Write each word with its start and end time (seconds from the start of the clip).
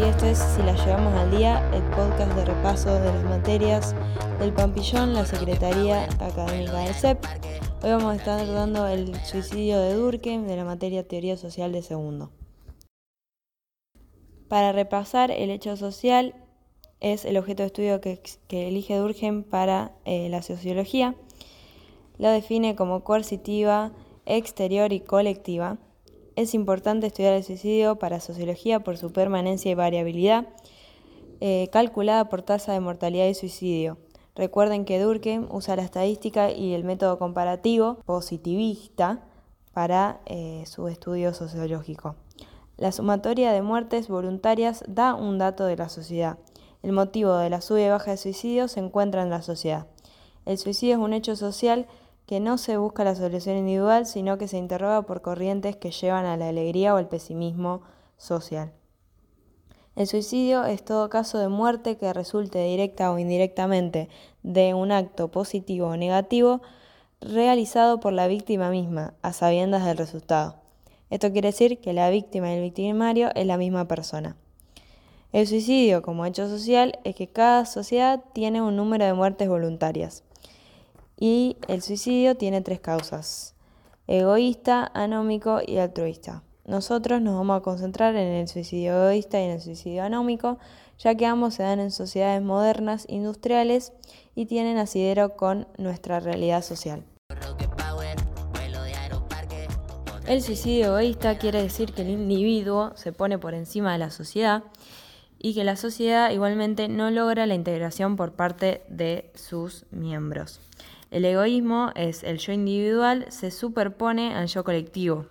Y 0.00 0.04
esto 0.04 0.24
es 0.24 0.38
Si 0.38 0.62
la 0.62 0.72
llevamos 0.72 1.12
al 1.12 1.30
día, 1.30 1.70
el 1.74 1.82
podcast 1.90 2.32
de 2.34 2.46
repaso 2.46 2.94
de 2.94 3.12
las 3.12 3.22
materias 3.24 3.94
del 4.38 4.50
Pampillón, 4.54 5.12
la 5.12 5.26
Secretaría 5.26 6.04
Académica 6.18 6.78
del 6.78 6.94
CEP. 6.94 7.22
Hoy 7.82 7.90
vamos 7.90 8.14
a 8.14 8.16
estar 8.16 8.46
dando 8.46 8.88
el 8.88 9.14
suicidio 9.26 9.78
de 9.78 9.92
Durkheim 9.92 10.46
de 10.46 10.56
la 10.56 10.64
materia 10.64 11.06
Teoría 11.06 11.36
Social 11.36 11.72
de 11.72 11.82
Segundo. 11.82 12.30
Para 14.48 14.72
repasar, 14.72 15.30
el 15.30 15.50
hecho 15.50 15.76
social 15.76 16.34
es 17.00 17.26
el 17.26 17.36
objeto 17.36 17.62
de 17.62 17.66
estudio 17.66 18.00
que, 18.00 18.22
elige 18.48 18.96
Durkheim 18.96 19.42
para 19.42 19.92
eh, 20.06 20.30
la 20.30 20.40
sociología. 20.40 21.14
Lo 22.16 22.30
define 22.30 22.74
como 22.74 23.04
coercitiva, 23.04 23.92
exterior 24.24 24.94
y 24.94 25.00
colectiva 25.00 25.76
es 26.40 26.54
importante 26.54 27.06
estudiar 27.06 27.34
el 27.34 27.44
suicidio 27.44 27.96
para 27.96 28.18
sociología 28.18 28.80
por 28.80 28.96
su 28.96 29.12
permanencia 29.12 29.70
y 29.70 29.74
variabilidad, 29.74 30.46
eh, 31.40 31.68
calculada 31.70 32.30
por 32.30 32.40
tasa 32.42 32.72
de 32.72 32.80
mortalidad 32.80 33.26
y 33.26 33.34
suicidio. 33.34 33.98
Recuerden 34.34 34.86
que 34.86 34.98
Durkheim 34.98 35.48
usa 35.50 35.76
la 35.76 35.82
estadística 35.82 36.50
y 36.50 36.72
el 36.72 36.84
método 36.84 37.18
comparativo 37.18 37.98
positivista 38.06 39.20
para 39.74 40.20
eh, 40.24 40.64
su 40.66 40.88
estudio 40.88 41.34
sociológico. 41.34 42.16
La 42.78 42.90
sumatoria 42.92 43.52
de 43.52 43.60
muertes 43.60 44.08
voluntarias 44.08 44.82
da 44.88 45.14
un 45.14 45.36
dato 45.36 45.66
de 45.66 45.76
la 45.76 45.90
sociedad. 45.90 46.38
El 46.82 46.92
motivo 46.92 47.36
de 47.36 47.50
la 47.50 47.60
sube 47.60 47.84
y 47.84 47.88
baja 47.90 48.12
de 48.12 48.16
suicidio 48.16 48.66
se 48.66 48.80
encuentra 48.80 49.22
en 49.22 49.28
la 49.28 49.42
sociedad. 49.42 49.88
El 50.46 50.56
suicidio 50.56 50.94
es 50.94 51.00
un 51.00 51.12
hecho 51.12 51.36
social 51.36 51.86
que 52.30 52.38
no 52.38 52.58
se 52.58 52.76
busca 52.76 53.02
la 53.02 53.16
solución 53.16 53.56
individual, 53.56 54.06
sino 54.06 54.38
que 54.38 54.46
se 54.46 54.56
interroga 54.56 55.02
por 55.02 55.20
corrientes 55.20 55.74
que 55.74 55.90
llevan 55.90 56.26
a 56.26 56.36
la 56.36 56.50
alegría 56.50 56.94
o 56.94 56.96
al 56.96 57.08
pesimismo 57.08 57.82
social. 58.18 58.70
El 59.96 60.06
suicidio 60.06 60.62
es 60.62 60.84
todo 60.84 61.10
caso 61.10 61.38
de 61.38 61.48
muerte 61.48 61.96
que 61.96 62.12
resulte 62.12 62.62
directa 62.62 63.10
o 63.10 63.18
indirectamente 63.18 64.08
de 64.44 64.74
un 64.74 64.92
acto 64.92 65.32
positivo 65.32 65.88
o 65.88 65.96
negativo 65.96 66.62
realizado 67.20 67.98
por 67.98 68.12
la 68.12 68.28
víctima 68.28 68.70
misma, 68.70 69.14
a 69.22 69.32
sabiendas 69.32 69.84
del 69.84 69.96
resultado. 69.98 70.54
Esto 71.10 71.32
quiere 71.32 71.48
decir 71.48 71.80
que 71.80 71.92
la 71.92 72.10
víctima 72.10 72.52
y 72.52 72.58
el 72.58 72.62
victimario 72.62 73.30
es 73.34 73.44
la 73.44 73.56
misma 73.56 73.88
persona. 73.88 74.36
El 75.32 75.48
suicidio 75.48 76.00
como 76.00 76.24
hecho 76.26 76.48
social 76.48 77.00
es 77.02 77.16
que 77.16 77.26
cada 77.26 77.66
sociedad 77.66 78.22
tiene 78.32 78.62
un 78.62 78.76
número 78.76 79.04
de 79.04 79.14
muertes 79.14 79.48
voluntarias. 79.48 80.22
Y 81.22 81.58
el 81.68 81.82
suicidio 81.82 82.34
tiene 82.34 82.62
tres 82.62 82.80
causas, 82.80 83.54
egoísta, 84.06 84.90
anómico 84.94 85.60
y 85.64 85.76
altruista. 85.76 86.42
Nosotros 86.64 87.20
nos 87.20 87.34
vamos 87.34 87.58
a 87.58 87.62
concentrar 87.62 88.16
en 88.16 88.26
el 88.26 88.48
suicidio 88.48 88.94
egoísta 88.94 89.38
y 89.38 89.44
en 89.44 89.50
el 89.50 89.60
suicidio 89.60 90.02
anómico, 90.02 90.58
ya 90.98 91.14
que 91.14 91.26
ambos 91.26 91.54
se 91.54 91.62
dan 91.62 91.78
en 91.78 91.90
sociedades 91.90 92.40
modernas, 92.40 93.04
industriales 93.06 93.92
y 94.34 94.46
tienen 94.46 94.78
asidero 94.78 95.36
con 95.36 95.68
nuestra 95.76 96.20
realidad 96.20 96.64
social. 96.64 97.04
El 100.26 100.40
suicidio 100.40 100.86
egoísta 100.86 101.36
quiere 101.36 101.60
decir 101.60 101.92
que 101.92 102.00
el 102.00 102.08
individuo 102.08 102.92
se 102.94 103.12
pone 103.12 103.36
por 103.38 103.52
encima 103.52 103.92
de 103.92 103.98
la 103.98 104.10
sociedad 104.10 104.64
y 105.38 105.52
que 105.52 105.64
la 105.64 105.76
sociedad 105.76 106.30
igualmente 106.30 106.88
no 106.88 107.10
logra 107.10 107.44
la 107.44 107.54
integración 107.54 108.16
por 108.16 108.32
parte 108.32 108.82
de 108.88 109.30
sus 109.34 109.84
miembros. 109.90 110.60
El 111.10 111.24
egoísmo 111.24 111.90
es 111.96 112.22
el 112.22 112.38
yo 112.38 112.52
individual 112.52 113.26
se 113.30 113.50
superpone 113.50 114.34
al 114.34 114.46
yo 114.46 114.62
colectivo. 114.62 115.26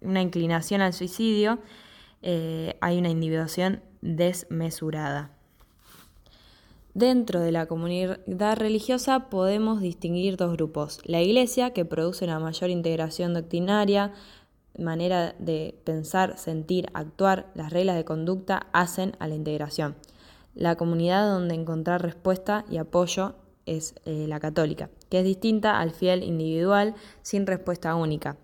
Una 0.00 0.22
inclinación 0.22 0.80
al 0.80 0.92
suicidio, 0.92 1.60
eh, 2.22 2.76
hay 2.80 2.98
una 2.98 3.10
individuación 3.10 3.80
desmesurada. 4.00 5.30
Dentro 6.94 7.40
de 7.40 7.52
la 7.52 7.66
comunidad 7.66 8.56
religiosa 8.56 9.30
podemos 9.30 9.80
distinguir 9.80 10.36
dos 10.36 10.52
grupos. 10.54 10.98
La 11.04 11.20
iglesia, 11.20 11.70
que 11.70 11.84
produce 11.84 12.24
una 12.24 12.40
mayor 12.40 12.68
integración 12.68 13.32
doctrinaria, 13.32 14.12
manera 14.76 15.36
de 15.38 15.78
pensar, 15.84 16.38
sentir, 16.38 16.88
actuar, 16.92 17.52
las 17.54 17.72
reglas 17.72 17.94
de 17.94 18.04
conducta 18.04 18.66
hacen 18.72 19.14
a 19.20 19.28
la 19.28 19.36
integración. 19.36 19.94
La 20.56 20.74
comunidad 20.74 21.30
donde 21.30 21.54
encontrar 21.54 22.02
respuesta 22.02 22.64
y 22.68 22.78
apoyo 22.78 23.36
es 23.76 23.94
eh, 24.04 24.26
la 24.28 24.40
católica, 24.40 24.90
que 25.08 25.20
es 25.20 25.24
distinta 25.24 25.78
al 25.78 25.92
fiel 25.92 26.22
individual 26.24 26.94
sin 27.22 27.46
respuesta 27.46 27.94
única. 27.94 28.36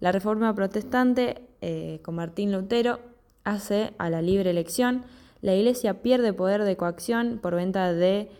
La 0.00 0.12
reforma 0.12 0.54
protestante, 0.54 1.42
eh, 1.60 2.00
con 2.02 2.14
Martín 2.14 2.50
Lutero, 2.50 3.00
hace 3.44 3.92
a 3.98 4.08
la 4.08 4.22
libre 4.22 4.50
elección. 4.50 5.04
La 5.42 5.54
Iglesia 5.54 6.02
pierde 6.02 6.32
poder 6.32 6.64
de 6.64 6.76
coacción 6.76 7.38
por 7.42 7.54
venta 7.54 7.92
de 7.92 8.30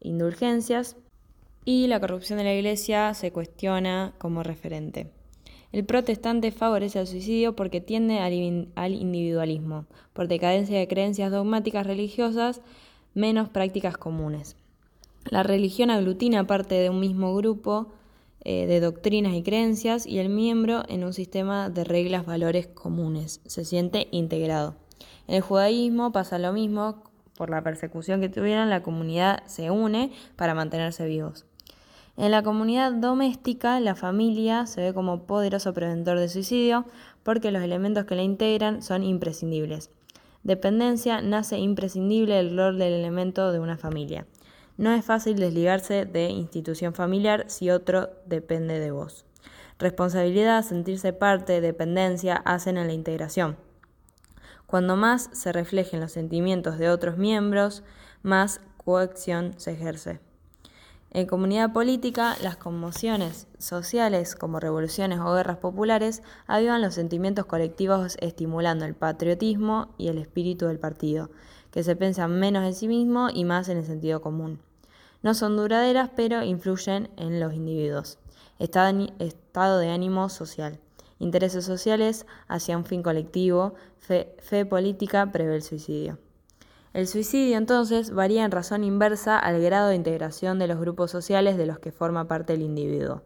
indulgencias 0.00 0.96
y 1.64 1.86
la 1.86 2.00
corrupción 2.00 2.38
de 2.38 2.44
la 2.44 2.54
Iglesia 2.54 3.14
se 3.14 3.32
cuestiona 3.32 4.14
como 4.18 4.42
referente. 4.42 5.12
El 5.70 5.84
protestante 5.84 6.50
favorece 6.50 7.00
el 7.00 7.06
suicidio 7.06 7.56
porque 7.56 7.80
tiende 7.80 8.18
al 8.20 8.92
individualismo, 8.92 9.86
por 10.12 10.28
decadencia 10.28 10.78
de 10.78 10.86
creencias 10.86 11.32
dogmáticas 11.32 11.86
religiosas, 11.86 12.60
menos 13.14 13.48
prácticas 13.48 13.96
comunes. 13.96 14.56
La 15.30 15.42
religión 15.42 15.90
aglutina 15.90 16.46
parte 16.46 16.74
de 16.74 16.90
un 16.90 17.00
mismo 17.00 17.34
grupo 17.34 17.92
eh, 18.46 18.66
de 18.66 18.80
doctrinas 18.80 19.32
y 19.34 19.42
creencias 19.42 20.06
y 20.06 20.18
el 20.18 20.28
miembro 20.28 20.82
en 20.88 21.02
un 21.02 21.14
sistema 21.14 21.70
de 21.70 21.82
reglas, 21.84 22.26
valores 22.26 22.66
comunes. 22.66 23.40
Se 23.46 23.64
siente 23.64 24.08
integrado. 24.10 24.74
En 25.26 25.36
el 25.36 25.40
judaísmo 25.40 26.12
pasa 26.12 26.38
lo 26.38 26.52
mismo. 26.52 27.02
Por 27.36 27.50
la 27.50 27.62
persecución 27.62 28.20
que 28.20 28.28
tuvieron, 28.28 28.70
la 28.70 28.82
comunidad 28.82 29.42
se 29.46 29.70
une 29.70 30.12
para 30.36 30.54
mantenerse 30.54 31.06
vivos. 31.06 31.46
En 32.16 32.30
la 32.30 32.42
comunidad 32.42 32.92
doméstica, 32.92 33.80
la 33.80 33.96
familia 33.96 34.66
se 34.66 34.82
ve 34.82 34.94
como 34.94 35.22
poderoso 35.26 35.72
preventor 35.72 36.18
de 36.18 36.28
suicidio 36.28 36.84
porque 37.24 37.50
los 37.50 37.62
elementos 37.62 38.04
que 38.04 38.14
la 38.14 38.22
integran 38.22 38.82
son 38.82 39.02
imprescindibles. 39.02 39.90
Dependencia 40.44 41.22
nace 41.22 41.58
imprescindible 41.58 42.34
del 42.36 42.56
rol 42.56 42.78
del 42.78 42.92
elemento 42.92 43.50
de 43.50 43.58
una 43.58 43.78
familia. 43.78 44.26
No 44.76 44.92
es 44.92 45.04
fácil 45.04 45.38
desligarse 45.38 46.04
de 46.04 46.28
institución 46.28 46.94
familiar 46.94 47.44
si 47.48 47.70
otro 47.70 48.10
depende 48.26 48.80
de 48.80 48.90
vos. 48.90 49.24
Responsabilidad, 49.78 50.64
sentirse 50.64 51.12
parte, 51.12 51.60
dependencia 51.60 52.36
hacen 52.36 52.78
a 52.78 52.84
la 52.84 52.92
integración. 52.92 53.56
Cuando 54.66 54.96
más 54.96 55.30
se 55.32 55.52
reflejen 55.52 56.00
los 56.00 56.12
sentimientos 56.12 56.78
de 56.78 56.90
otros 56.90 57.18
miembros, 57.18 57.84
más 58.22 58.60
coacción 58.76 59.54
se 59.58 59.72
ejerce. 59.72 60.20
En 61.14 61.28
comunidad 61.28 61.72
política, 61.72 62.36
las 62.42 62.56
conmociones 62.56 63.46
sociales 63.60 64.34
como 64.34 64.58
revoluciones 64.58 65.20
o 65.20 65.32
guerras 65.32 65.58
populares 65.58 66.24
avivan 66.48 66.82
los 66.82 66.94
sentimientos 66.94 67.46
colectivos 67.46 68.16
estimulando 68.20 68.84
el 68.84 68.96
patriotismo 68.96 69.94
y 69.96 70.08
el 70.08 70.18
espíritu 70.18 70.66
del 70.66 70.80
partido, 70.80 71.30
que 71.70 71.84
se 71.84 71.94
piensan 71.94 72.40
menos 72.40 72.64
en 72.64 72.74
sí 72.74 72.88
mismo 72.88 73.28
y 73.32 73.44
más 73.44 73.68
en 73.68 73.78
el 73.78 73.84
sentido 73.84 74.22
común. 74.22 74.58
No 75.22 75.34
son 75.34 75.56
duraderas, 75.56 76.10
pero 76.16 76.42
influyen 76.42 77.08
en 77.16 77.38
los 77.38 77.54
individuos. 77.54 78.18
Estado 78.58 79.78
de 79.78 79.90
ánimo 79.90 80.28
social. 80.28 80.80
Intereses 81.20 81.64
sociales 81.64 82.26
hacia 82.48 82.76
un 82.76 82.86
fin 82.86 83.04
colectivo. 83.04 83.74
Fe, 83.98 84.34
fe 84.40 84.66
política 84.66 85.30
prevé 85.30 85.54
el 85.54 85.62
suicidio. 85.62 86.18
El 86.94 87.08
suicidio 87.08 87.58
entonces 87.58 88.12
varía 88.12 88.44
en 88.44 88.52
razón 88.52 88.84
inversa 88.84 89.36
al 89.36 89.60
grado 89.60 89.88
de 89.88 89.96
integración 89.96 90.60
de 90.60 90.68
los 90.68 90.78
grupos 90.78 91.10
sociales 91.10 91.56
de 91.56 91.66
los 91.66 91.80
que 91.80 91.90
forma 91.90 92.28
parte 92.28 92.54
el 92.54 92.62
individuo. 92.62 93.22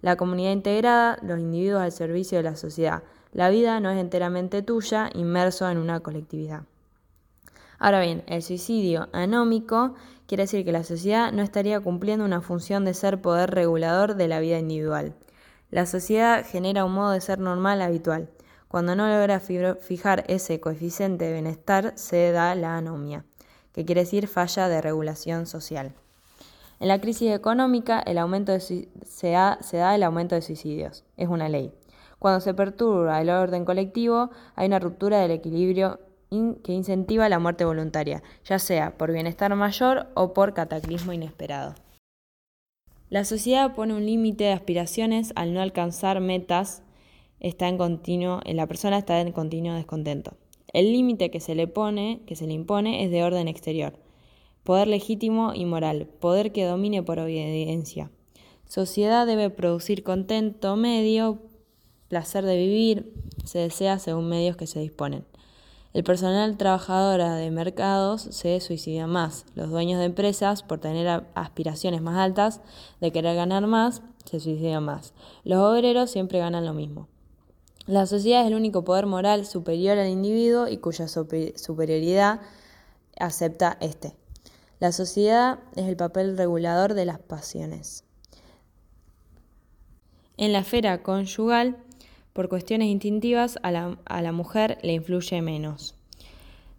La 0.00 0.14
comunidad 0.14 0.52
integrada, 0.52 1.18
los 1.20 1.40
individuos 1.40 1.82
al 1.82 1.90
servicio 1.90 2.38
de 2.38 2.44
la 2.44 2.54
sociedad. 2.54 3.02
La 3.32 3.50
vida 3.50 3.80
no 3.80 3.90
es 3.90 3.98
enteramente 3.98 4.62
tuya, 4.62 5.10
inmerso 5.12 5.68
en 5.68 5.78
una 5.78 5.98
colectividad. 5.98 6.62
Ahora 7.80 8.00
bien, 8.00 8.22
el 8.28 8.44
suicidio 8.44 9.08
anómico 9.12 9.94
quiere 10.28 10.44
decir 10.44 10.64
que 10.64 10.70
la 10.70 10.84
sociedad 10.84 11.32
no 11.32 11.42
estaría 11.42 11.80
cumpliendo 11.80 12.24
una 12.24 12.42
función 12.42 12.84
de 12.84 12.94
ser 12.94 13.20
poder 13.20 13.50
regulador 13.50 14.14
de 14.14 14.28
la 14.28 14.38
vida 14.38 14.60
individual. 14.60 15.14
La 15.72 15.84
sociedad 15.86 16.46
genera 16.46 16.84
un 16.84 16.92
modo 16.92 17.10
de 17.10 17.20
ser 17.20 17.40
normal 17.40 17.82
habitual. 17.82 18.28
Cuando 18.70 18.94
no 18.94 19.08
logra 19.08 19.40
fijar 19.40 20.22
ese 20.28 20.60
coeficiente 20.60 21.24
de 21.24 21.32
bienestar, 21.32 21.92
se 21.96 22.30
da 22.30 22.54
la 22.54 22.76
anomia, 22.76 23.24
que 23.72 23.84
quiere 23.84 24.02
decir 24.02 24.28
falla 24.28 24.68
de 24.68 24.80
regulación 24.80 25.46
social. 25.46 25.92
En 26.78 26.86
la 26.86 27.00
crisis 27.00 27.32
económica 27.32 27.98
el 27.98 28.16
aumento 28.16 28.56
se, 28.60 28.88
se 29.02 29.30
da 29.32 29.94
el 29.96 30.04
aumento 30.04 30.36
de 30.36 30.42
suicidios, 30.42 31.02
es 31.16 31.28
una 31.28 31.48
ley. 31.48 31.74
Cuando 32.20 32.38
se 32.38 32.54
perturba 32.54 33.20
el 33.20 33.30
orden 33.30 33.64
colectivo, 33.64 34.30
hay 34.54 34.68
una 34.68 34.78
ruptura 34.78 35.18
del 35.18 35.32
equilibrio 35.32 35.98
que 36.62 36.72
incentiva 36.72 37.28
la 37.28 37.40
muerte 37.40 37.64
voluntaria, 37.64 38.22
ya 38.44 38.60
sea 38.60 38.96
por 38.96 39.10
bienestar 39.10 39.52
mayor 39.56 40.06
o 40.14 40.32
por 40.32 40.54
cataclismo 40.54 41.12
inesperado. 41.12 41.74
La 43.08 43.24
sociedad 43.24 43.74
pone 43.74 43.94
un 43.94 44.06
límite 44.06 44.44
de 44.44 44.52
aspiraciones 44.52 45.32
al 45.34 45.54
no 45.54 45.60
alcanzar 45.60 46.20
metas 46.20 46.84
está 47.40 47.68
en 47.68 47.78
continuo, 47.78 48.40
la 48.44 48.66
persona 48.66 48.98
está 48.98 49.20
en 49.20 49.32
continuo 49.32 49.74
descontento. 49.74 50.34
El 50.72 50.92
límite 50.92 51.30
que 51.30 51.40
se 51.40 51.54
le 51.54 51.66
pone, 51.66 52.20
que 52.26 52.36
se 52.36 52.46
le 52.46 52.52
impone, 52.52 53.04
es 53.04 53.10
de 53.10 53.24
orden 53.24 53.48
exterior. 53.48 53.94
Poder 54.62 54.86
legítimo 54.86 55.52
y 55.54 55.64
moral, 55.64 56.06
poder 56.20 56.52
que 56.52 56.64
domine 56.64 57.02
por 57.02 57.18
obediencia. 57.18 58.10
Sociedad 58.66 59.26
debe 59.26 59.50
producir 59.50 60.04
contento 60.04 60.76
medio, 60.76 61.40
placer 62.08 62.44
de 62.44 62.56
vivir, 62.56 63.12
se 63.44 63.58
desea 63.58 63.98
según 63.98 64.28
medios 64.28 64.56
que 64.56 64.68
se 64.68 64.78
disponen. 64.78 65.24
El 65.92 66.04
personal 66.04 66.56
trabajadora 66.56 67.34
de 67.34 67.50
mercados 67.50 68.22
se 68.22 68.60
suicida 68.60 69.08
más. 69.08 69.44
Los 69.56 69.70
dueños 69.70 69.98
de 69.98 70.04
empresas, 70.04 70.62
por 70.62 70.78
tener 70.78 71.24
aspiraciones 71.34 72.00
más 72.00 72.16
altas 72.16 72.60
de 73.00 73.10
querer 73.10 73.34
ganar 73.34 73.66
más, 73.66 74.02
se 74.24 74.38
suicidan 74.38 74.84
más. 74.84 75.14
Los 75.42 75.58
obreros 75.58 76.12
siempre 76.12 76.38
ganan 76.38 76.64
lo 76.64 76.74
mismo. 76.74 77.08
La 77.86 78.06
sociedad 78.06 78.42
es 78.42 78.48
el 78.48 78.54
único 78.54 78.84
poder 78.84 79.06
moral 79.06 79.46
superior 79.46 79.98
al 79.98 80.08
individuo 80.08 80.68
y 80.68 80.78
cuya 80.78 81.08
superioridad 81.08 82.40
acepta 83.18 83.76
éste. 83.80 84.14
La 84.78 84.92
sociedad 84.92 85.60
es 85.76 85.86
el 85.86 85.96
papel 85.96 86.36
regulador 86.36 86.94
de 86.94 87.04
las 87.04 87.18
pasiones. 87.18 88.04
En 90.36 90.52
la 90.52 90.60
esfera 90.60 91.02
conyugal, 91.02 91.76
por 92.32 92.48
cuestiones 92.48 92.88
instintivas, 92.88 93.58
a 93.62 93.72
la, 93.72 93.98
a 94.06 94.22
la 94.22 94.32
mujer 94.32 94.78
le 94.82 94.94
influye 94.94 95.42
menos. 95.42 95.94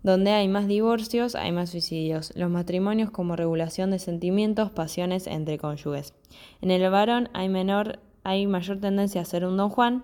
Donde 0.04 0.32
hay 0.32 0.48
más 0.48 0.68
divorcios, 0.68 1.36
hay 1.36 1.52
más 1.52 1.70
suicidios. 1.70 2.32
Los 2.36 2.50
matrimonios 2.50 3.12
como 3.12 3.36
regulación 3.36 3.92
de 3.92 4.00
sentimientos, 4.00 4.72
pasiones 4.72 5.28
entre 5.28 5.60
cónyuges. 5.60 6.16
En 6.62 6.72
el 6.72 6.90
varón 6.90 7.30
hay, 7.34 7.50
menor, 7.50 8.00
hay 8.24 8.48
mayor 8.48 8.80
tendencia 8.80 9.22
a 9.22 9.26
ser 9.26 9.46
un 9.46 9.58
don 9.58 9.70
Juan, 9.70 10.04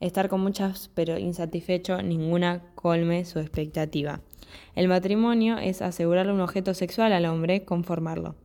estar 0.00 0.28
con 0.28 0.40
muchas 0.40 0.90
pero 0.94 1.18
insatisfecho, 1.18 2.02
ninguna 2.02 2.62
colme 2.74 3.24
su 3.24 3.38
expectativa. 3.38 4.20
El 4.74 4.88
matrimonio 4.88 5.58
es 5.58 5.82
asegurarle 5.82 6.32
un 6.32 6.40
objeto 6.40 6.74
sexual 6.74 7.12
al 7.12 7.26
hombre, 7.26 7.64
conformarlo. 7.64 8.36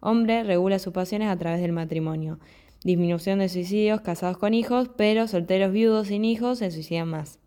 Hombre 0.00 0.44
regula 0.44 0.78
sus 0.78 0.92
pasiones 0.92 1.28
a 1.28 1.36
través 1.36 1.60
del 1.60 1.72
matrimonio. 1.72 2.38
Disminución 2.82 3.40
de 3.40 3.48
suicidios 3.48 4.00
casados 4.00 4.38
con 4.38 4.54
hijos, 4.54 4.90
pero 4.96 5.28
solteros 5.28 5.72
viudos 5.72 6.08
sin 6.08 6.24
hijos 6.24 6.58
se 6.58 6.70
suicidan 6.70 7.08
más. 7.08 7.38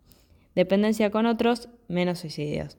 Dependencia 0.54 1.10
con 1.10 1.26
otros, 1.26 1.68
menos 1.88 2.20
suicidios. 2.20 2.78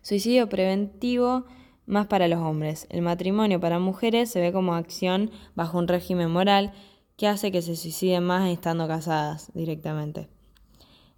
Suicidio 0.00 0.48
preventivo 0.48 1.44
más 1.84 2.06
para 2.06 2.28
los 2.28 2.38
hombres. 2.38 2.86
El 2.88 3.02
matrimonio 3.02 3.60
para 3.60 3.78
mujeres 3.78 4.30
se 4.30 4.40
ve 4.40 4.52
como 4.52 4.74
acción 4.74 5.30
bajo 5.54 5.78
un 5.78 5.88
régimen 5.88 6.30
moral 6.30 6.72
que 7.20 7.28
hace 7.28 7.52
que 7.52 7.60
se 7.60 7.76
suiciden 7.76 8.24
más 8.24 8.48
estando 8.48 8.88
casadas 8.88 9.50
directamente. 9.52 10.30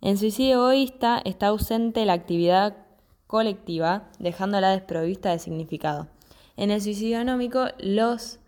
En 0.00 0.18
suicidio 0.18 0.54
egoísta 0.54 1.22
está 1.24 1.46
ausente 1.46 2.04
la 2.04 2.14
actividad 2.14 2.76
colectiva, 3.28 4.10
dejándola 4.18 4.70
desprovista 4.70 5.30
de 5.30 5.38
significado. 5.38 6.08
En 6.56 6.72
el 6.72 6.82
suicidio 6.82 7.20
anómico, 7.20 7.66
los 7.78 8.40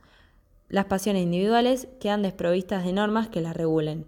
las 0.68 0.86
pasiones 0.86 1.22
individuales 1.22 1.86
quedan 2.00 2.22
desprovistas 2.22 2.84
de 2.84 2.92
normas 2.92 3.28
que 3.28 3.40
las 3.40 3.56
regulen. 3.56 4.04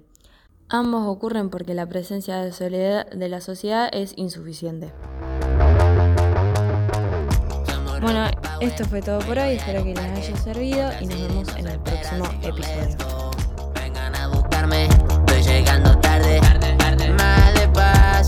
Ambos 0.68 1.06
ocurren 1.06 1.48
porque 1.48 1.74
la 1.74 1.88
presencia 1.88 2.38
de 2.38 2.50
soledad 2.50 3.08
de 3.10 3.28
la 3.28 3.40
sociedad 3.40 3.88
es 3.92 4.14
insuficiente. 4.16 4.92
Bueno, 8.00 8.26
esto 8.60 8.84
fue 8.86 9.02
todo 9.02 9.20
por 9.20 9.38
hoy, 9.38 9.54
espero 9.54 9.84
que 9.84 9.94
les 9.94 10.04
haya 10.04 10.36
servido 10.36 10.90
y 11.00 11.06
nos 11.06 11.28
vemos 11.28 11.56
en 11.56 11.68
el 11.68 11.78
próximo 11.78 12.24
episodio. 12.42 13.25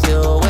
you 0.08 0.47